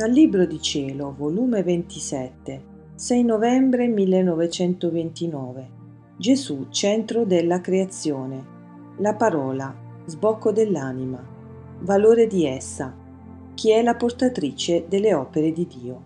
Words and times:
Dal 0.00 0.12
Libro 0.12 0.46
di 0.46 0.62
Cielo, 0.62 1.14
volume 1.14 1.62
27, 1.62 2.62
6 2.94 3.22
novembre 3.22 3.86
1929. 3.86 5.68
Gesù, 6.16 6.68
centro 6.70 7.26
della 7.26 7.60
creazione. 7.60 8.42
La 9.00 9.12
parola, 9.14 9.70
sbocco 10.06 10.52
dell'anima. 10.52 11.22
Valore 11.80 12.26
di 12.26 12.46
essa. 12.46 12.96
Chi 13.52 13.72
è 13.72 13.82
la 13.82 13.94
portatrice 13.94 14.86
delle 14.88 15.12
opere 15.12 15.52
di 15.52 15.66
Dio. 15.66 16.02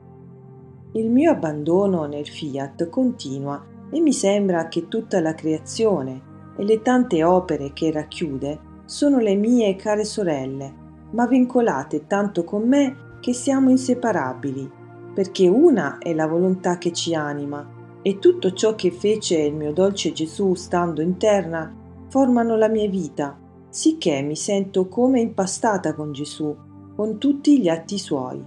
Il 0.95 1.09
mio 1.09 1.31
abbandono 1.31 2.07
nel 2.07 2.27
fiat 2.27 2.89
continua 2.89 3.65
e 3.93 4.01
mi 4.01 4.13
sembra 4.13 4.67
che 4.67 4.89
tutta 4.89 5.21
la 5.21 5.37
creazione 5.37 6.21
e 6.57 6.65
le 6.65 6.83
tante 6.83 7.23
opere 7.23 7.73
che 7.73 7.93
racchiude 7.93 8.59
sono 8.87 9.19
le 9.19 9.37
mie 9.37 9.77
care 9.77 10.03
sorelle, 10.03 10.75
ma 11.13 11.29
vincolate 11.29 12.09
tanto 12.09 12.43
con 12.43 12.67
me 12.67 13.13
che 13.25 13.33
siamo 13.33 13.71
inseparabili, 13.71 14.71
perché 15.15 15.49
una 15.49 15.97
è 15.97 16.13
la 16.13 16.27
volontà 16.27 16.77
che 16.77 16.93
ci 16.93 17.15
anima 17.15 17.67
e 18.03 18.19
tutto 18.19 18.53
ciò 18.53 18.75
che 18.75 18.91
fece 18.91 19.39
il 19.39 19.55
mio 19.55 19.73
dolce 19.73 20.13
Gesù 20.13 20.53
stando 20.53 21.01
in 21.01 21.17
terra 21.17 21.73
formano 22.09 22.55
la 22.59 22.69
mia 22.69 22.87
vita, 22.87 23.35
sicché 23.71 24.21
mi 24.21 24.37
sento 24.37 24.89
come 24.89 25.21
impastata 25.21 25.95
con 25.95 26.13
Gesù, 26.13 26.55
con 26.95 27.17
tutti 27.17 27.59
gli 27.59 27.71
atti 27.71 27.97
suoi. 27.97 28.45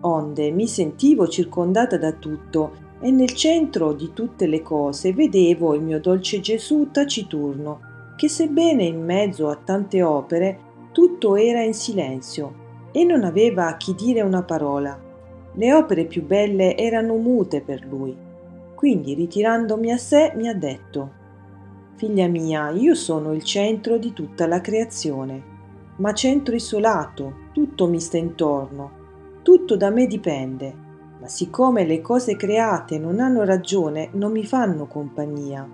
Onde 0.00 0.50
mi 0.50 0.66
sentivo 0.66 1.28
circondata 1.28 1.96
da 1.96 2.10
tutto 2.10 2.72
e 2.98 3.12
nel 3.12 3.34
centro 3.34 3.92
di 3.92 4.10
tutte 4.12 4.48
le 4.48 4.62
cose 4.62 5.12
vedevo 5.12 5.74
il 5.74 5.82
mio 5.82 6.00
dolce 6.00 6.40
Gesù 6.40 6.88
taciturno, 6.90 7.78
che 8.16 8.28
sebbene 8.28 8.82
in 8.82 9.00
mezzo 9.00 9.48
a 9.48 9.54
tante 9.54 10.02
opere, 10.02 10.58
tutto 10.90 11.36
era 11.36 11.62
in 11.62 11.72
silenzio 11.72 12.66
e 12.98 13.04
non 13.04 13.22
aveva 13.22 13.68
a 13.68 13.76
chi 13.76 13.94
dire 13.94 14.22
una 14.22 14.42
parola. 14.42 14.98
Le 15.52 15.72
opere 15.72 16.04
più 16.04 16.26
belle 16.26 16.76
erano 16.76 17.14
mute 17.14 17.60
per 17.60 17.86
lui. 17.86 18.16
Quindi, 18.74 19.14
ritirandomi 19.14 19.92
a 19.92 19.96
sé, 19.96 20.32
mi 20.34 20.48
ha 20.48 20.54
detto 20.54 21.12
Figlia 21.94 22.26
mia, 22.26 22.70
io 22.70 22.96
sono 22.96 23.32
il 23.32 23.44
centro 23.44 23.98
di 23.98 24.12
tutta 24.12 24.48
la 24.48 24.60
creazione, 24.60 25.42
ma 25.98 26.12
centro 26.12 26.56
isolato, 26.56 27.34
tutto 27.52 27.86
mi 27.86 28.00
sta 28.00 28.16
intorno, 28.16 28.90
tutto 29.42 29.76
da 29.76 29.90
me 29.90 30.08
dipende, 30.08 30.74
ma 31.20 31.28
siccome 31.28 31.84
le 31.84 32.00
cose 32.00 32.34
create 32.34 32.98
non 32.98 33.20
hanno 33.20 33.44
ragione, 33.44 34.08
non 34.14 34.32
mi 34.32 34.44
fanno 34.44 34.86
compagnia. 34.86 35.68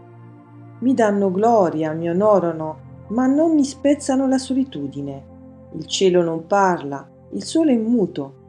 Mi 0.81 0.93
danno 0.93 1.31
gloria, 1.31 1.93
mi 1.93 2.11
onorano, 2.11 2.77
ma 3.09 3.27
non 3.27 3.55
mi 3.55 3.65
spezzano 3.65 4.29
la 4.29 4.39
solitudine 4.39 5.33
il 5.77 5.87
cielo 5.87 6.23
non 6.23 6.47
parla, 6.47 7.07
il 7.35 7.43
sole 7.43 7.73
è 7.73 7.77
muto, 7.77 8.43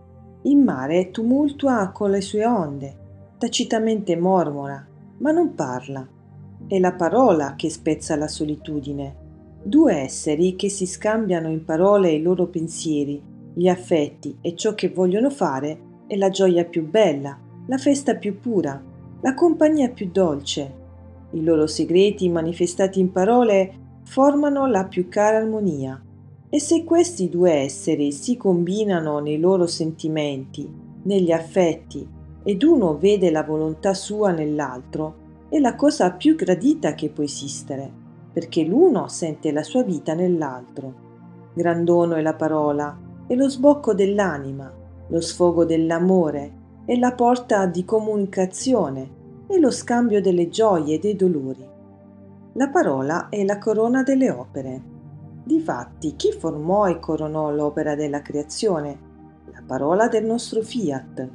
il 0.43 0.57
mare 0.57 1.09
tumultua 1.09 1.89
con 1.91 2.11
le 2.11 2.21
sue 2.21 2.45
onde, 2.45 2.95
tacitamente 3.39 4.15
mormora, 4.15 4.85
ma 5.17 5.31
non 5.31 5.55
parla. 5.55 6.07
È 6.67 6.77
la 6.77 6.93
parola 6.93 7.55
che 7.55 7.71
spezza 7.71 8.15
la 8.15 8.27
solitudine. 8.27 9.23
Due 9.63 9.95
esseri 9.95 10.55
che 10.55 10.69
si 10.69 10.85
scambiano 10.85 11.49
in 11.49 11.65
parole 11.65 12.11
i 12.11 12.21
loro 12.21 12.45
pensieri, 12.45 13.19
gli 13.55 13.67
affetti 13.67 14.37
e 14.41 14.55
ciò 14.55 14.75
che 14.75 14.89
vogliono 14.89 15.31
fare 15.31 15.79
è 16.05 16.15
la 16.15 16.29
gioia 16.29 16.63
più 16.65 16.87
bella, 16.87 17.39
la 17.65 17.77
festa 17.77 18.15
più 18.15 18.39
pura, 18.39 18.79
la 19.21 19.33
compagnia 19.33 19.89
più 19.89 20.11
dolce. 20.11 20.83
I 21.31 21.43
loro 21.43 21.65
segreti 21.65 22.29
manifestati 22.29 22.99
in 22.99 23.11
parole 23.11 23.73
formano 24.03 24.67
la 24.67 24.85
più 24.85 25.09
cara 25.09 25.37
armonia. 25.37 26.04
E 26.55 26.61
se 26.61 26.85
questi 26.85 27.27
due 27.27 27.51
esseri 27.51 28.13
si 28.13 28.37
combinano 28.37 29.19
nei 29.19 29.39
loro 29.39 29.67
sentimenti, 29.67 30.65
negli 31.03 31.33
affetti, 31.33 32.07
ed 32.43 32.63
uno 32.63 32.97
vede 32.97 33.29
la 33.29 33.43
volontà 33.43 33.93
sua 33.93 34.31
nell'altro, 34.31 35.15
è 35.49 35.59
la 35.59 35.75
cosa 35.75 36.13
più 36.13 36.35
gradita 36.35 36.93
che 36.93 37.09
può 37.09 37.25
esistere, 37.25 37.91
perché 38.31 38.63
l'uno 38.63 39.09
sente 39.09 39.51
la 39.51 39.63
sua 39.63 39.83
vita 39.83 40.13
nell'altro. 40.13 40.93
Grandono 41.53 42.15
è 42.15 42.21
la 42.21 42.35
parola, 42.35 42.97
è 43.27 43.35
lo 43.35 43.49
sbocco 43.49 43.93
dell'anima, 43.93 44.71
lo 45.09 45.19
sfogo 45.19 45.65
dell'amore, 45.65 46.53
è 46.85 46.95
la 46.95 47.11
porta 47.11 47.65
di 47.65 47.83
comunicazione, 47.83 49.09
è 49.45 49.57
lo 49.57 49.71
scambio 49.71 50.21
delle 50.21 50.47
gioie 50.47 50.95
e 50.95 50.99
dei 50.99 51.17
dolori. 51.17 51.67
La 52.53 52.69
parola 52.69 53.27
è 53.27 53.43
la 53.43 53.57
corona 53.57 54.03
delle 54.03 54.31
opere. 54.31 54.94
Difatti, 55.47 56.15
chi 56.15 56.31
formò 56.31 56.87
e 56.87 56.97
coronò 56.97 57.51
l'opera 57.51 57.93
della 57.93 58.23
creazione? 58.23 58.97
La 59.53 59.61
parola 59.63 60.07
del 60.07 60.25
nostro 60.25 60.63
fiat. 60.63 61.29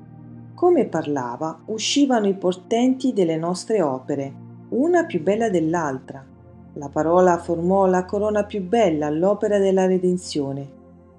Come 0.53 0.87
parlava, 0.87 1.60
uscivano 1.66 2.26
i 2.26 2.34
portenti 2.34 3.12
delle 3.12 3.37
nostre 3.37 3.81
opere, 3.81 4.34
una 4.70 5.04
più 5.04 5.22
bella 5.22 5.49
dell'altra. 5.49 6.26
La 6.72 6.88
parola 6.88 7.38
formò 7.38 7.87
la 7.87 8.04
corona 8.04 8.43
più 8.43 8.66
bella 8.66 9.06
all'opera 9.06 9.59
della 9.59 9.87
redenzione. 9.87 10.69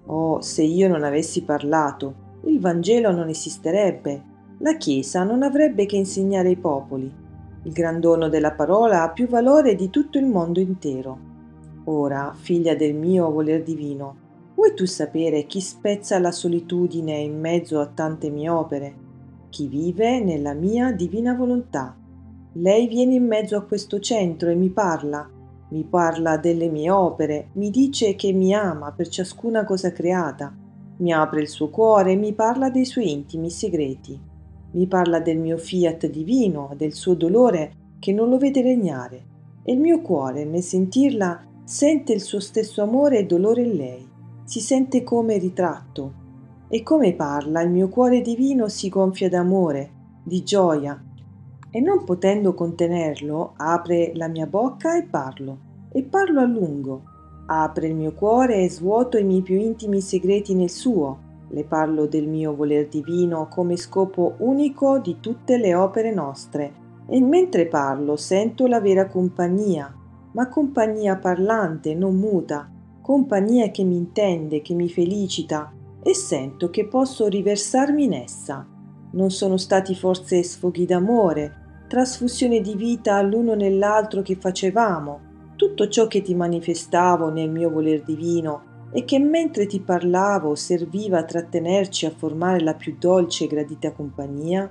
Oh, 0.07 0.41
se 0.41 0.63
io 0.63 0.90
non 0.90 1.06
avessi 1.06 1.44
parlato, 1.44 2.13
il 2.44 2.59
Vangelo 2.59 3.12
non 3.12 3.30
esisterebbe, 3.30 4.24
la 4.57 4.75
Chiesa 4.75 5.24
non 5.24 5.44
avrebbe 5.44 5.85
che 5.85 5.96
insegnare 5.96 6.50
ai 6.50 6.57
popoli. 6.57 7.09
Il 7.63 7.72
gran 7.72 8.01
dono 8.01 8.28
della 8.28 8.51
parola 8.51 9.03
ha 9.03 9.12
più 9.12 9.30
valore 9.30 9.75
di 9.75 9.90
tutto 9.90 10.18
il 10.18 10.25
mondo 10.25 10.59
intero. 10.59 11.31
Ora, 11.86 12.31
figlia 12.38 12.75
del 12.75 12.94
mio 12.94 13.31
voler 13.31 13.64
divino, 13.64 14.16
vuoi 14.53 14.75
tu 14.75 14.86
sapere 14.86 15.47
chi 15.47 15.59
spezza 15.59 16.19
la 16.19 16.31
solitudine 16.31 17.18
in 17.18 17.40
mezzo 17.40 17.80
a 17.80 17.88
tante 17.88 18.30
mie 18.30 18.50
opere? 18.50 18.96
Chi 19.50 19.68
vive 19.68 20.19
nella 20.24 20.53
mia 20.53 20.92
divina 20.92 21.34
volontà. 21.34 21.97
Lei 22.53 22.88
viene 22.88 23.16
in 23.16 23.25
mezzo 23.25 23.58
a 23.58 23.64
questo 23.64 24.00
centro 24.00 24.50
e 24.50 24.56
mi 24.56 24.69
parla, 24.69 25.28
mi 25.69 25.84
parla 25.84 26.38
delle 26.38 26.69
mie 26.69 26.92
opere, 26.92 27.50
mi 27.53 27.72
dice 27.72 28.13
che 28.13 28.31
mi 28.31 28.53
ama 28.53 28.92
per 28.92 29.08
ciascuna 29.08 29.63
cosa 29.63 29.92
creata, 29.92 30.56
mi 30.98 31.12
apre 31.12 31.42
il 31.42 31.48
suo 31.48 31.69
cuore 31.69 32.12
e 32.12 32.16
mi 32.16 32.34
parla 32.34 32.69
dei 32.69 32.86
suoi 32.86 33.12
intimi 33.12 33.50
segreti, 33.50 34.19
mi 34.74 34.86
parla 34.86 35.19
del 35.19 35.40
mio 35.40 35.58
fiat 35.58 36.08
divino, 36.08 36.74
del 36.78 36.94
suo 36.94 37.16
dolore 37.16 37.74
che 37.98 38.13
non 38.13 38.30
lo 38.30 38.38
vede 38.38 38.62
regnare, 38.62 39.25
e 39.63 39.74
il 39.74 39.80
mio 39.80 40.02
cuore, 40.02 40.46
nel 40.46 40.62
sentirla, 40.62 41.46
Sente 41.71 42.11
il 42.11 42.19
suo 42.19 42.41
stesso 42.41 42.81
amore 42.81 43.19
e 43.19 43.25
dolore 43.25 43.61
in 43.61 43.77
lei, 43.77 44.05
si 44.43 44.59
sente 44.59 45.03
come 45.03 45.37
ritratto. 45.37 46.13
E 46.67 46.83
come 46.83 47.13
parla, 47.13 47.61
il 47.61 47.69
mio 47.69 47.87
cuore 47.87 48.19
divino 48.19 48.67
si 48.67 48.89
gonfia 48.89 49.29
d'amore, 49.29 49.89
di 50.21 50.43
gioia, 50.43 51.01
e 51.69 51.79
non 51.79 52.03
potendo 52.03 52.53
contenerlo, 52.53 53.53
apre 53.55 54.11
la 54.15 54.27
mia 54.27 54.47
bocca 54.47 54.97
e 54.97 55.03
parlo, 55.03 55.57
e 55.93 56.03
parlo 56.03 56.41
a 56.41 56.45
lungo. 56.45 57.03
Apre 57.45 57.88
il 57.88 57.95
mio 57.95 58.11
cuore 58.11 58.65
e 58.65 58.69
svuoto 58.69 59.17
i 59.17 59.23
miei 59.23 59.41
più 59.41 59.55
intimi 59.55 60.01
segreti 60.01 60.53
nel 60.53 60.69
suo. 60.69 61.19
Le 61.51 61.63
parlo 61.63 62.05
del 62.05 62.27
mio 62.27 62.53
voler 62.53 62.89
divino 62.89 63.47
come 63.47 63.77
scopo 63.77 64.35
unico 64.39 64.99
di 64.99 65.21
tutte 65.21 65.55
le 65.55 65.73
opere 65.73 66.13
nostre, 66.13 66.73
e 67.07 67.21
mentre 67.21 67.65
parlo 67.67 68.17
sento 68.17 68.67
la 68.67 68.81
vera 68.81 69.07
compagnia, 69.07 69.95
ma 70.34 70.47
compagnia 70.47 71.18
parlante, 71.18 71.94
non 71.94 72.16
muta, 72.16 72.69
compagnia 73.02 73.69
che 73.72 73.84
mi 73.84 73.97
intende, 73.97 74.62
che 74.62 74.74
mi 74.74 74.90
felicita, 74.90 75.74
e 76.03 76.16
sento 76.16 76.69
che 76.69 76.88
posso 76.88 77.28
riversarmi 77.28 78.06
in 78.06 78.14
essa. 78.14 78.66
Non 79.12 79.30
sono 79.30 79.58
stati 79.58 79.94
forse 79.94 80.42
sfoghi 80.44 80.86
d'amore, 80.86 81.86
trasfusione 81.88 82.62
di 82.62 82.75
vita 82.75 83.22
l'uno 83.22 83.53
nell'altro 83.53 84.22
che 84.22 84.36
facevamo, 84.36 85.30
tutto 85.56 85.88
ciò 85.89 86.07
che 86.07 86.22
ti 86.22 86.34
manifestavo 86.34 87.30
nel 87.30 87.50
mio 87.50 87.69
voler 87.69 88.01
divino 88.04 88.69
e 88.94 89.04
che 89.06 89.19
mentre 89.19 89.68
ti 89.68 89.80
parlavo 89.80 90.56
serviva 90.56 91.19
a 91.19 91.24
trattenerci 91.24 92.06
a 92.06 92.13
formare 92.16 92.62
la 92.62 92.74
più 92.74 92.95
dolce 92.98 93.44
e 93.44 93.48
gradita 93.48 93.92
compagnia? 93.92 94.69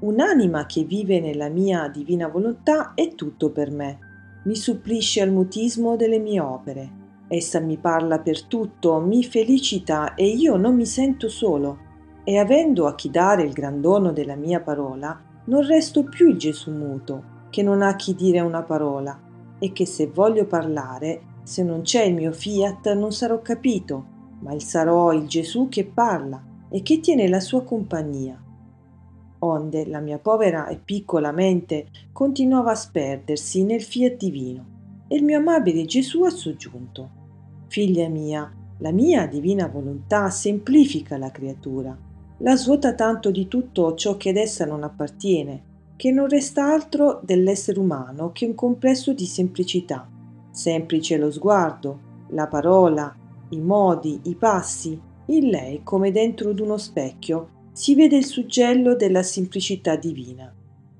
Un'anima 0.00 0.66
che 0.66 0.82
vive 0.82 1.20
nella 1.20 1.48
mia 1.48 1.88
divina 1.88 2.26
volontà 2.28 2.92
è 2.94 3.14
tutto 3.14 3.50
per 3.50 3.70
me 3.70 4.10
mi 4.44 4.56
supplisce 4.56 5.20
al 5.20 5.30
mutismo 5.30 5.96
delle 5.96 6.18
mie 6.18 6.40
opere. 6.40 7.00
Essa 7.28 7.60
mi 7.60 7.76
parla 7.76 8.18
per 8.18 8.44
tutto, 8.44 8.98
mi 9.00 9.22
felicita 9.24 10.14
e 10.14 10.26
io 10.26 10.56
non 10.56 10.74
mi 10.74 10.86
sento 10.86 11.28
solo. 11.28 11.90
E 12.24 12.38
avendo 12.38 12.86
a 12.86 12.94
chi 12.94 13.10
dare 13.10 13.42
il 13.42 13.52
gran 13.52 13.80
dono 13.80 14.12
della 14.12 14.36
mia 14.36 14.60
parola, 14.60 15.18
non 15.44 15.66
resto 15.66 16.04
più 16.04 16.28
il 16.28 16.36
Gesù 16.36 16.70
muto, 16.70 17.24
che 17.50 17.62
non 17.62 17.82
ha 17.82 17.96
chi 17.96 18.14
dire 18.14 18.40
una 18.40 18.62
parola, 18.62 19.18
e 19.58 19.72
che 19.72 19.86
se 19.86 20.08
voglio 20.08 20.46
parlare, 20.46 21.22
se 21.42 21.62
non 21.62 21.82
c'è 21.82 22.02
il 22.02 22.14
mio 22.14 22.32
fiat, 22.32 22.92
non 22.94 23.12
sarò 23.12 23.40
capito, 23.40 24.06
ma 24.40 24.52
il 24.52 24.62
sarò 24.62 25.12
il 25.12 25.26
Gesù 25.26 25.68
che 25.68 25.84
parla 25.84 26.42
e 26.68 26.82
che 26.82 27.00
tiene 27.00 27.28
la 27.28 27.40
sua 27.40 27.62
compagnia 27.62 28.40
onde 29.44 29.86
la 29.86 30.00
mia 30.00 30.18
povera 30.18 30.66
e 30.68 30.78
piccola 30.78 31.32
mente 31.32 31.88
continuava 32.12 32.72
a 32.72 32.76
sperdersi 32.76 33.64
nel 33.64 33.82
fiat 33.82 34.16
divino, 34.16 34.66
e 35.08 35.16
il 35.16 35.24
mio 35.24 35.38
amabile 35.38 35.84
Gesù 35.84 36.22
ha 36.22 36.30
soggiunto. 36.30 37.10
Figlia 37.68 38.08
mia, 38.08 38.50
la 38.78 38.92
mia 38.92 39.26
divina 39.26 39.68
volontà 39.68 40.30
semplifica 40.30 41.16
la 41.16 41.30
creatura, 41.30 41.96
la 42.38 42.56
svuota 42.56 42.94
tanto 42.94 43.30
di 43.30 43.46
tutto 43.48 43.94
ciò 43.94 44.16
che 44.16 44.30
ad 44.30 44.36
essa 44.36 44.64
non 44.64 44.82
appartiene, 44.82 45.70
che 45.96 46.10
non 46.10 46.28
resta 46.28 46.72
altro 46.72 47.20
dell'essere 47.22 47.78
umano 47.78 48.32
che 48.32 48.46
un 48.46 48.54
complesso 48.54 49.12
di 49.12 49.24
semplicità. 49.24 50.08
Semplice 50.50 51.16
lo 51.16 51.30
sguardo, 51.30 52.00
la 52.30 52.48
parola, 52.48 53.14
i 53.50 53.60
modi, 53.60 54.20
i 54.24 54.34
passi. 54.34 55.00
In 55.26 55.48
lei, 55.48 55.82
come 55.84 56.10
dentro 56.10 56.52
d'uno 56.52 56.76
specchio, 56.76 57.48
si 57.72 57.94
vede 57.94 58.16
il 58.16 58.24
suggello 58.24 58.94
della 58.94 59.22
semplicità 59.22 59.96
divina. 59.96 60.52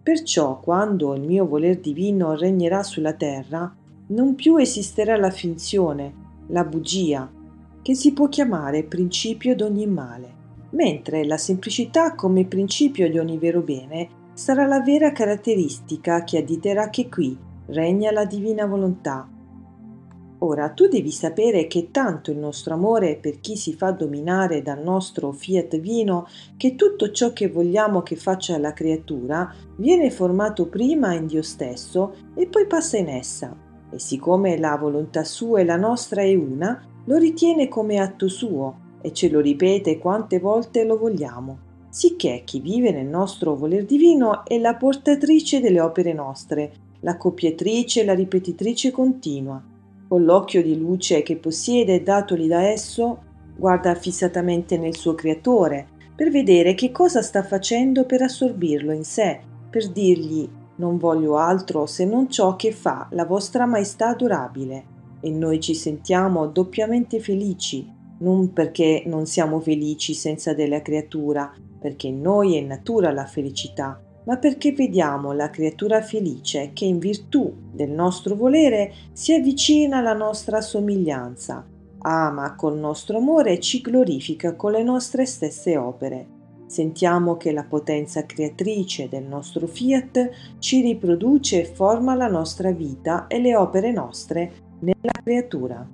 Perciò, 0.03 0.59
quando 0.59 1.15
il 1.15 1.23
mio 1.23 1.47
voler 1.47 1.79
divino 1.79 2.35
regnerà 2.35 2.83
sulla 2.83 3.13
terra, 3.13 3.73
non 4.09 4.35
più 4.35 4.57
esisterà 4.57 5.17
la 5.17 5.31
finzione, 5.31 6.13
la 6.49 6.65
bugia, 6.65 7.31
che 7.83 7.95
si 7.95 8.13
può 8.13 8.29
chiamare 8.29 8.85
principio 8.85 9.55
d'ogni 9.55 9.87
male, 9.87 10.41
mentre 10.71 11.25
la 11.25 11.37
semplicità 11.37 12.15
come 12.15 12.47
principio 12.47 13.11
di 13.11 13.19
ogni 13.19 13.39
vero 13.39 13.61
bene 13.61 14.09
sarà 14.33 14.67
la 14.67 14.81
vera 14.81 15.13
caratteristica 15.13 16.25
che 16.25 16.39
additerà 16.39 16.89
che 16.89 17.09
qui 17.09 17.37
regna 17.67 18.11
la 18.11 18.25
divina 18.25 18.67
volontà. 18.67 19.29
Ora 20.45 20.71
tu 20.71 20.89
devi 20.89 21.13
sapere 21.13 21.69
che 21.69 21.93
tanto 21.93 22.33
il 22.33 22.39
nostro 22.39 22.75
amore 22.75 23.17
per 23.17 23.39
chi 23.39 23.57
si 23.57 23.75
fa 23.75 23.93
dominare 23.93 24.61
dal 24.61 24.83
nostro 24.83 25.31
fiat 25.31 25.79
vino, 25.79 26.27
che 26.57 26.75
tutto 26.75 27.13
ciò 27.13 27.33
che 27.33 27.49
vogliamo 27.49 28.03
che 28.03 28.17
faccia 28.17 28.59
la 28.59 28.73
creatura 28.73 29.55
viene 29.77 30.11
formato 30.11 30.67
prima 30.67 31.15
in 31.15 31.27
Dio 31.27 31.43
stesso 31.43 32.15
e 32.35 32.49
poi 32.49 32.67
passa 32.67 32.97
in 32.97 33.09
essa. 33.09 33.57
E 33.89 34.01
siccome 34.01 34.59
la 34.59 34.77
volontà 34.77 35.23
sua 35.23 35.61
e 35.61 35.65
la 35.65 35.77
nostra 35.77 36.23
è 36.23 36.35
una, 36.35 36.83
lo 37.05 37.17
ritiene 37.19 37.69
come 37.69 37.99
atto 37.99 38.27
suo 38.27 38.91
e 39.01 39.13
ce 39.13 39.29
lo 39.31 39.39
ripete 39.39 39.99
quante 39.99 40.41
volte 40.41 40.85
lo 40.85 40.99
vogliamo 40.99 41.71
sicché 41.93 42.41
chi 42.47 42.59
vive 42.61 42.91
nel 42.91 43.07
nostro 43.07 43.55
voler 43.55 43.85
divino 43.85 44.47
è 44.47 44.59
la 44.59 44.77
portatrice 44.77 45.61
delle 45.61 45.79
opere 45.79 46.15
nostre, 46.15 46.73
la 47.01 47.19
copiatrice 47.19 48.01
e 48.01 48.05
la 48.07 48.15
ripetitrice 48.15 48.91
continua. 48.91 49.63
Con 50.13 50.25
l'occhio 50.25 50.63
di 50.63 50.77
luce 50.77 51.23
che 51.23 51.39
possiede 51.39 52.03
datoli 52.03 52.47
da 52.47 52.69
esso, 52.69 53.23
guarda 53.57 53.95
fissatamente 53.95 54.77
nel 54.77 54.95
suo 54.95 55.15
creatore, 55.15 55.87
per 56.15 56.29
vedere 56.29 56.75
che 56.75 56.93
cosa 56.93 57.23
sta 57.23 57.43
facendo 57.43 58.05
per 58.05 58.21
assorbirlo 58.21 58.93
in 58.93 59.05
sé, 59.05 59.41
per 59.71 59.89
dirgli 59.89 60.47
non 60.77 60.99
voglio 60.99 61.39
altro 61.39 61.87
se 61.87 62.05
non 62.05 62.29
ciò 62.29 62.57
che 62.57 62.73
fa 62.73 63.09
la 63.13 63.25
vostra 63.25 63.65
maestà 63.65 64.09
adorabile. 64.09 64.85
E 65.23 65.31
noi 65.31 65.61
ci 65.61 65.75
sentiamo 65.75 66.47
doppiamente 66.47 67.19
felici, 67.19 67.91
non 68.19 68.53
perché 68.53 69.05
non 69.07 69.25
siamo 69.25 69.61
felici 69.61 70.13
senza 70.13 70.53
della 70.53 70.83
creatura, 70.83 71.51
perché 71.81 72.09
in 72.09 72.21
noi 72.21 72.59
è 72.59 72.61
natura 72.61 73.13
la 73.13 73.25
felicità, 73.25 73.99
ma 74.25 74.37
perché 74.37 74.73
vediamo 74.73 75.33
la 75.33 75.51
creatura 75.51 76.01
felice 76.01 76.71
che 76.73 76.85
in 76.85 76.99
virtù 76.99 77.53
del 77.73 77.91
nostro 77.91 78.35
volere 78.35 78.93
si 79.13 79.33
avvicina 79.33 79.99
alla 79.99 80.15
nostra 80.15 80.61
somiglianza, 80.61 81.67
ama 81.99 82.55
col 82.55 82.79
nostro 82.79 83.19
amore 83.19 83.53
e 83.53 83.61
ci 83.61 83.81
glorifica 83.81 84.55
con 84.55 84.73
le 84.73 84.83
nostre 84.83 85.27
stesse 85.27 85.77
opere. 85.77 86.41
Sentiamo 86.67 87.37
che 87.37 87.53
la 87.53 87.65
potenza 87.65 88.25
creatrice 88.25 89.09
del 89.09 89.25
nostro 89.25 89.67
fiat 89.67 90.31
ci 90.59 90.81
riproduce 90.81 91.61
e 91.61 91.65
forma 91.67 92.15
la 92.15 92.29
nostra 92.29 92.71
vita 92.71 93.27
e 93.27 93.41
le 93.41 93.55
opere 93.55 93.93
nostre 93.93 94.53
nella 94.79 95.13
creatura. 95.23 95.87